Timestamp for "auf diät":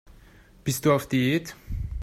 0.93-1.55